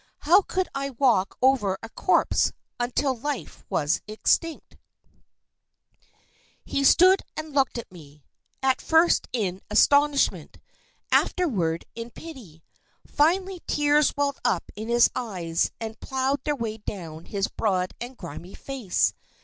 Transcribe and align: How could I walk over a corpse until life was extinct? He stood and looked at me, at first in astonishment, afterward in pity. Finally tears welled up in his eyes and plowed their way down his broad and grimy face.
How 0.21 0.41
could 0.41 0.67
I 0.73 0.89
walk 0.89 1.37
over 1.43 1.77
a 1.83 1.89
corpse 1.89 2.53
until 2.79 3.13
life 3.13 3.63
was 3.69 4.01
extinct? 4.07 4.77
He 6.65 6.83
stood 6.83 7.21
and 7.37 7.53
looked 7.53 7.77
at 7.77 7.91
me, 7.91 8.23
at 8.63 8.81
first 8.81 9.27
in 9.31 9.61
astonishment, 9.69 10.57
afterward 11.11 11.85
in 11.93 12.09
pity. 12.09 12.63
Finally 13.05 13.61
tears 13.67 14.11
welled 14.17 14.39
up 14.43 14.71
in 14.75 14.87
his 14.87 15.07
eyes 15.15 15.69
and 15.79 15.99
plowed 15.99 16.43
their 16.45 16.55
way 16.55 16.77
down 16.77 17.25
his 17.25 17.47
broad 17.47 17.93
and 18.01 18.17
grimy 18.17 18.55
face. 18.55 19.13